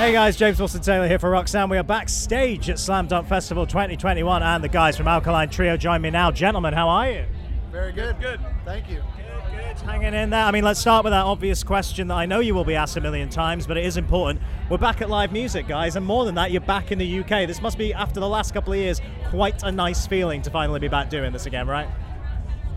[0.00, 1.70] Hey guys, James Wilson Taylor here for Rock Sound.
[1.70, 6.00] We are backstage at Slam Dunk Festival 2021, and the guys from Alkaline Trio join
[6.00, 6.30] me now.
[6.30, 7.26] Gentlemen, how are you?
[7.70, 8.18] Very good.
[8.18, 8.40] Good.
[8.64, 9.02] Thank you.
[9.14, 9.78] Good, good.
[9.80, 10.42] hanging in there.
[10.42, 12.96] I mean, let's start with that obvious question that I know you will be asked
[12.96, 14.42] a million times, but it is important.
[14.70, 17.46] We're back at live music, guys, and more than that, you're back in the UK.
[17.46, 20.80] This must be, after the last couple of years, quite a nice feeling to finally
[20.80, 21.88] be back doing this again, right?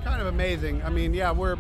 [0.04, 0.84] Kind of amazing.
[0.84, 1.56] I mean, yeah, we're.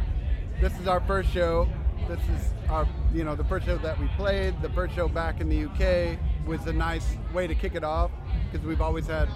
[0.60, 1.70] This is our first show.
[2.08, 4.62] This is our, you know, the first show that we played.
[4.62, 8.12] The first show back in the UK was a nice way to kick it off
[8.52, 9.30] because we've always had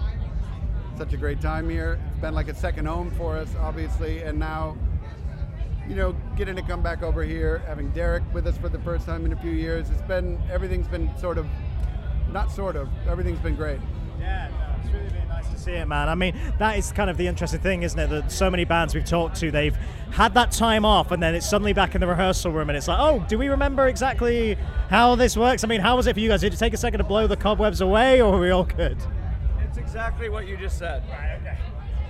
[0.98, 1.99] such a great time here.
[2.09, 4.76] It's been like a second home for us, obviously, and now,
[5.88, 9.05] you know, getting to come back over here, having Derek with us for the first
[9.05, 9.90] time in a few years.
[9.90, 11.48] It's been everything's been sort of,
[12.31, 13.79] not sort of, everything's been great.
[14.20, 14.52] Yeah,
[14.84, 16.09] it's really, really nice to see it, man.
[16.09, 18.09] I mean, that is kind of the interesting thing, isn't it?
[18.09, 19.76] That so many bands we've talked to, they've
[20.12, 22.88] had that time off, and then it's suddenly back in the rehearsal room, and it's
[22.88, 24.55] like, oh, do we remember exactly
[24.90, 25.63] how this works?
[25.63, 26.41] I mean, how was it for you guys?
[26.41, 28.98] Did it take a second to blow the cobwebs away, or were we all good?
[29.62, 31.04] It's exactly what you just said.
[31.10, 31.57] Right?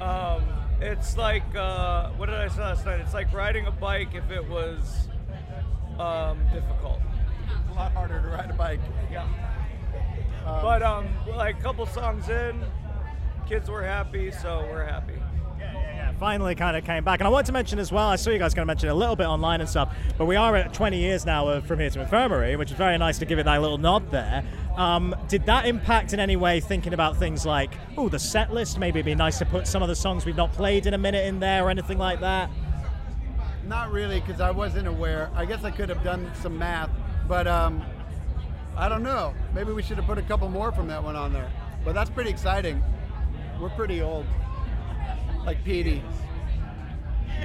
[0.01, 0.43] Um,
[0.79, 2.99] it's like uh, what did I say last night?
[2.99, 5.07] It's like riding a bike if it was
[5.99, 7.01] um, difficult.
[7.47, 8.79] It's a lot harder to ride a bike.
[9.11, 9.27] Yeah.
[10.61, 12.63] But um, like a couple songs in,
[13.47, 15.13] kids were happy, so we're happy.
[15.59, 16.11] Yeah, yeah.
[16.19, 17.19] Finally kind of came back.
[17.19, 18.93] And I want to mention as well, I saw you guys going to mention a
[18.93, 21.89] little bit online and stuff, but we are at 20 years now of From Here
[21.89, 24.43] to Infirmary, which is very nice to give it that little nod there.
[24.75, 28.77] Um, did that impact in any way thinking about things like, oh, the set list?
[28.77, 30.97] Maybe it'd be nice to put some of the songs we've not played in a
[30.97, 32.49] minute in there or anything like that?
[33.65, 35.29] Not really, because I wasn't aware.
[35.35, 36.89] I guess I could have done some math,
[37.27, 37.83] but um,
[38.77, 39.33] I don't know.
[39.53, 41.51] Maybe we should have put a couple more from that one on there.
[41.83, 42.83] But that's pretty exciting.
[43.59, 44.25] We're pretty old,
[45.45, 46.03] like Petey.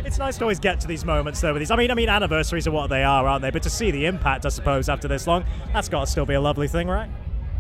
[0.05, 1.71] It's nice to always get to these moments though with these.
[1.71, 3.51] I mean, I mean, anniversaries are what they are, aren't they?
[3.51, 6.35] But to see the impact, I suppose, after this long, that's got to still be
[6.35, 7.09] a lovely thing, right?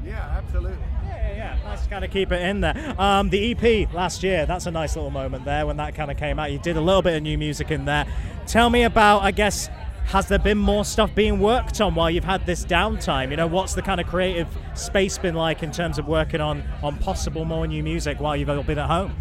[0.04, 0.76] Yeah, absolutely.
[1.06, 2.94] Yeah, yeah, nice to kind of keep it in there.
[2.98, 6.16] Um, the EP last year, that's a nice little moment there when that kind of
[6.16, 6.52] came out.
[6.52, 8.06] You did a little bit of new music in there.
[8.46, 9.68] Tell me about, I guess,
[10.12, 13.30] has there been more stuff being worked on while you've had this downtime?
[13.30, 16.62] You know, what's the kind of creative space been like in terms of working on
[16.82, 19.14] on possible more new music while you've all been at home?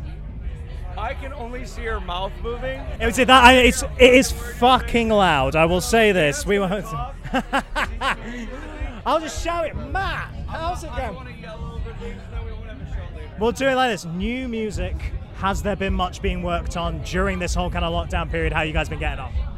[0.98, 2.82] I can only see her mouth moving.
[2.82, 3.30] Oh, it was that.
[3.30, 5.56] I, it's it is fucking loud.
[5.56, 6.46] I will say this.
[6.46, 6.86] We won't.
[9.06, 10.30] I'll just shout it, Matt.
[10.48, 11.16] How's it going?
[11.16, 13.32] want to yell over things, then we won't have a show later.
[13.40, 14.04] We'll do it like this.
[14.04, 14.96] New music.
[15.36, 18.52] Has there been much being worked on during this whole kind of lockdown period?
[18.52, 19.51] How you guys been getting on?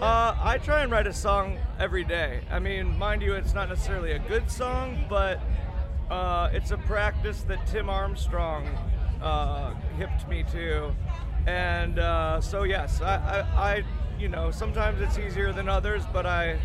[0.00, 2.42] Uh, I try and write a song every day.
[2.50, 5.40] I mean, mind you, it's not necessarily a good song, but
[6.10, 8.66] uh, it's a practice that Tim Armstrong
[9.22, 10.94] uh, hipped me to.
[11.46, 13.84] And uh, so, yes, I, I, I,
[14.18, 16.58] you know, sometimes it's easier than others, but I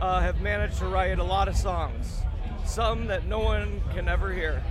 [0.00, 2.22] uh, have managed to write a lot of songs,
[2.64, 4.64] some that no one can ever hear.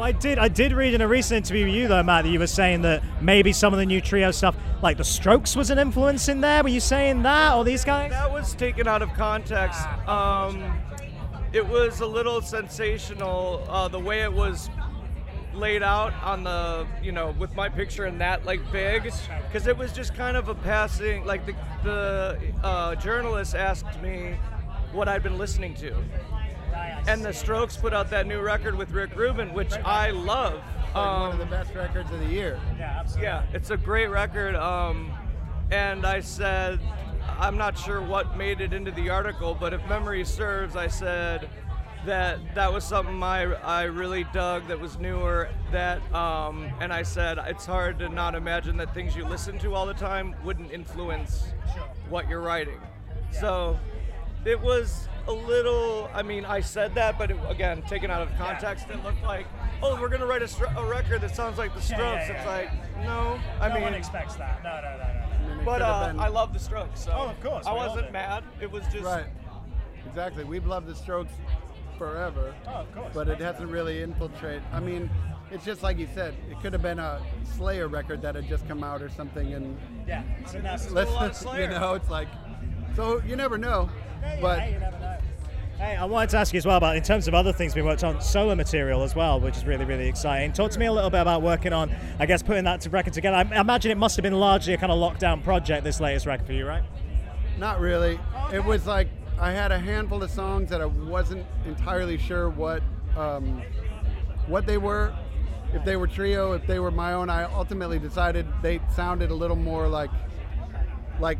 [0.00, 0.38] Well, I did.
[0.38, 2.80] I did read in a recent interview with you, though, Matt, that you were saying
[2.82, 6.40] that maybe some of the new trio stuff, like the Strokes, was an influence in
[6.40, 6.62] there.
[6.62, 8.10] Were you saying that, or these guys?
[8.10, 9.86] That was taken out of context.
[10.08, 10.64] Um,
[11.52, 14.70] it was a little sensational uh, the way it was
[15.52, 19.76] laid out on the, you know, with my picture and that like big, because it
[19.76, 21.26] was just kind of a passing.
[21.26, 24.38] Like the the uh, journalist asked me
[24.92, 25.94] what I'd been listening to,
[27.06, 30.54] and the Strokes put out that new record with Rick Rubin, which I love.
[30.54, 32.58] Like one of the Um, best records of the year.
[32.78, 34.54] yeah, it's a great record.
[34.56, 35.12] Um,
[35.70, 36.80] and I said,
[37.38, 41.48] I'm not sure what made it into the article, but if memory serves, I said
[42.06, 45.48] that that was something I, I really dug that was newer.
[45.70, 49.74] That um, and I said it's hard to not imagine that things you listen to
[49.74, 51.52] all the time wouldn't influence
[52.08, 52.80] what you're writing.
[53.30, 53.78] So
[54.44, 56.10] it was a little.
[56.14, 59.46] I mean, I said that, but it, again, taken out of context, it looked like,
[59.82, 62.02] oh, we're gonna write a, str- a record that sounds like the Strokes.
[62.28, 62.46] yeah, It's yeah.
[62.48, 63.38] like, no.
[63.60, 64.62] I mean, one expects that.
[64.64, 65.60] No, no, no, no.
[65.60, 67.04] I but uh, I love the Strokes.
[67.04, 68.12] So Oh, of course, I wasn't do.
[68.12, 68.44] mad.
[68.60, 69.26] It was just Right.
[70.06, 70.44] Exactly.
[70.44, 71.32] We've loved the Strokes
[71.98, 72.54] forever.
[72.66, 73.12] Oh, of course.
[73.12, 74.62] But it hasn't really infiltrated.
[74.72, 75.10] I mean,
[75.50, 76.34] it's just like you said.
[76.50, 77.20] It could have been a
[77.56, 79.76] Slayer record that had just come out or something, and
[80.08, 80.22] Yeah.
[80.46, 82.28] So that's, Still a lot of let's you know, it's like.
[82.96, 83.90] So you never know.
[84.40, 85.16] But Hey, you never know.
[85.78, 87.80] Hey, I wanted to ask you as well about in terms of other things we
[87.80, 90.52] worked on, solo material as well, which is really, really exciting.
[90.52, 93.14] Talk to me a little bit about working on, I guess, putting that to record
[93.14, 93.36] together.
[93.36, 96.46] I imagine it must have been largely a kind of lockdown project, this latest record
[96.46, 96.82] for you, right?
[97.58, 98.20] Not really.
[98.52, 99.08] It was like
[99.38, 102.82] I had a handful of songs that I wasn't entirely sure what
[103.16, 103.62] um,
[104.46, 105.14] what they were,
[105.72, 107.30] if they were trio, if they were my own.
[107.30, 110.10] I ultimately decided they sounded a little more like
[111.20, 111.38] like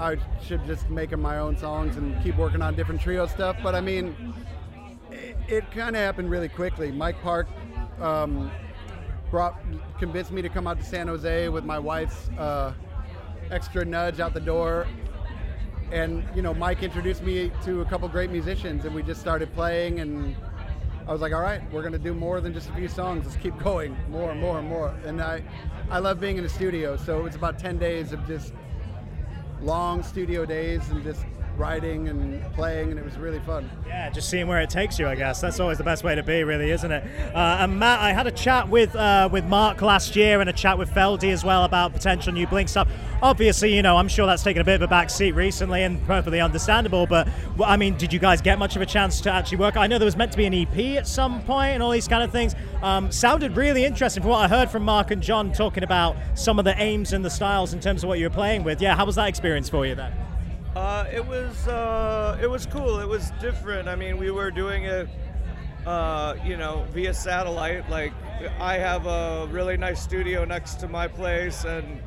[0.00, 3.56] I should just make my own songs and keep working on different trio stuff.
[3.62, 4.34] But I mean,
[5.10, 6.90] it, it kind of happened really quickly.
[6.90, 7.46] Mike Park
[8.00, 8.50] um,
[9.30, 9.60] brought
[9.98, 12.72] convinced me to come out to San Jose with my wife's uh,
[13.50, 14.86] extra nudge out the door.
[15.92, 19.52] And you know, Mike introduced me to a couple great musicians, and we just started
[19.52, 20.00] playing.
[20.00, 20.34] And
[21.06, 23.26] I was like, "All right, we're gonna do more than just a few songs.
[23.26, 25.42] Let's keep going, more and more and more." And I,
[25.90, 26.96] I love being in the studio.
[26.96, 28.54] So it was about ten days of just
[29.62, 31.24] long studio days and just
[31.60, 33.70] writing and playing, and it was really fun.
[33.86, 35.40] Yeah, just seeing where it takes you, I guess.
[35.40, 37.04] That's always the best way to be, really, isn't it?
[37.34, 40.52] Uh, and Matt, I had a chat with uh, with Mark last year and a
[40.52, 42.88] chat with Feldy as well about potential new Blink stuff.
[43.22, 46.02] Obviously, you know, I'm sure that's taken a bit of a back seat recently and
[46.06, 47.28] perfectly understandable, but
[47.62, 49.76] I mean, did you guys get much of a chance to actually work?
[49.76, 52.08] I know there was meant to be an EP at some point and all these
[52.08, 52.54] kind of things.
[52.82, 56.58] Um, sounded really interesting from what I heard from Mark and John talking about some
[56.58, 58.80] of the aims and the styles in terms of what you were playing with.
[58.80, 60.29] Yeah, how was that experience for you then?
[60.76, 63.00] Uh, it was uh, it was cool.
[63.00, 63.88] It was different.
[63.88, 65.08] I mean, we were doing it,
[65.84, 67.90] uh, you know, via satellite.
[67.90, 68.12] Like,
[68.60, 72.00] I have a really nice studio next to my place, and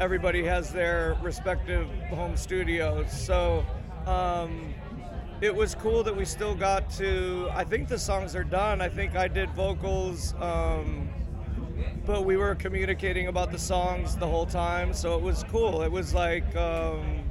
[0.00, 3.10] everybody has their respective home studios.
[3.10, 3.64] So.
[4.06, 4.74] Um,
[5.40, 7.48] it was cool that we still got to.
[7.52, 8.80] I think the songs are done.
[8.80, 11.08] I think I did vocals, um,
[12.06, 15.82] but we were communicating about the songs the whole time, so it was cool.
[15.82, 17.28] It was like um,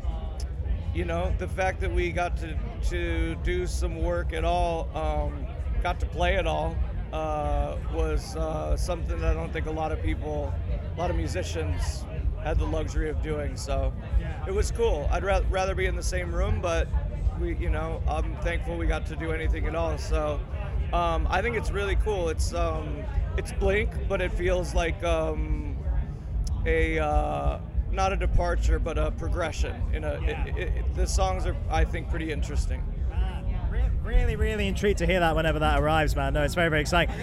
[0.94, 2.58] you know, the fact that we got to,
[2.90, 5.46] to do some work at all, um,
[5.82, 6.76] got to play at all,
[7.14, 10.54] uh, was uh, something that I don't think a lot of people,
[10.96, 12.06] a lot of musicians
[12.44, 13.56] had the luxury of doing.
[13.56, 13.94] So
[14.48, 15.08] it was cool.
[15.12, 16.88] I'd ra- rather be in the same room, but
[17.40, 19.98] we, you know, I'm thankful we got to do anything at all.
[19.98, 20.40] So
[20.94, 22.30] um, I think it's really cool.
[22.30, 23.04] It's um,
[23.38, 25.78] it's Blink, but it feels like um,
[26.66, 27.60] a uh,
[27.92, 29.76] not a departure, but a progression.
[29.94, 30.46] In a, Yeah.
[30.46, 32.84] it, it, the songs are, I think, pretty interesting.
[34.04, 36.34] Really, really intrigued to hear that whenever that arrives, man.
[36.34, 37.16] No, it's very, very exciting.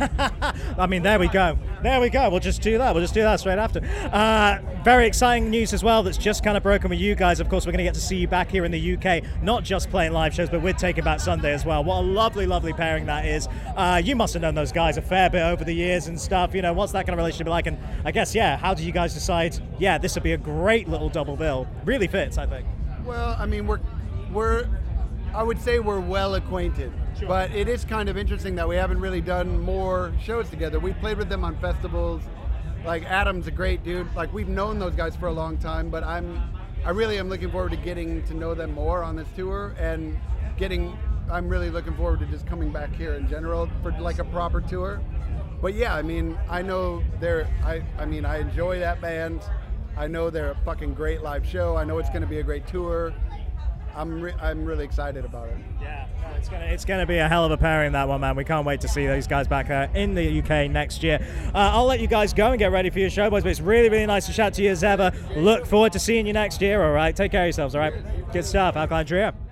[0.78, 1.58] I mean, there we go.
[1.82, 2.30] There we go.
[2.30, 2.94] We'll just do that.
[2.94, 3.80] We'll just do that straight after.
[4.12, 7.40] Uh, very exciting news as well that's just kind of broken with you guys.
[7.40, 9.62] Of course, we're going to get to see you back here in the UK, not
[9.62, 11.84] just playing live shows, but with Taking Back Sunday as well.
[11.84, 13.48] What a lovely, lovely pairing that is.
[13.76, 16.54] Uh, you must have known those guys a fair bit over the years and stuff.
[16.54, 17.66] You know, what's that kind of relationship like?
[17.66, 20.88] And I guess, yeah, how did you guys decide, yeah, this would be a great
[20.88, 21.66] little double bill?
[21.84, 22.66] Really fits, I think.
[23.04, 23.80] Well, I mean, we're
[24.32, 24.68] we're
[25.34, 26.92] I would say we're well acquainted,
[27.26, 30.78] but it is kind of interesting that we haven't really done more shows together.
[30.78, 32.22] We played with them on festivals.
[32.84, 34.14] Like Adam's a great dude.
[34.14, 36.42] Like we've known those guys for a long time, but I'm
[36.84, 40.18] I really am looking forward to getting to know them more on this tour and
[40.56, 40.96] getting
[41.30, 44.60] I'm really looking forward to just coming back here in general for like a proper
[44.60, 45.00] tour.
[45.60, 49.42] But yeah, I mean, I know they're I I mean, I enjoy that band.
[49.96, 51.76] I know they're a fucking great live show.
[51.76, 53.12] I know it's going to be a great tour.
[53.94, 55.56] I'm re- I'm really excited about it.
[55.80, 56.06] Yeah,
[56.36, 58.36] it's gonna it's gonna be a hell of a pairing that one, man.
[58.36, 61.18] We can't wait to see those guys back uh, in the UK next year.
[61.54, 63.42] Uh, I'll let you guys go and get ready for your show, boys.
[63.42, 65.12] But it's really really nice to chat to you as ever.
[65.36, 66.82] Look forward to seeing you next year.
[66.82, 67.74] All right, take care of yourselves.
[67.74, 67.94] All right,
[68.32, 68.76] good stuff.
[68.76, 69.49] Alkaline Trio.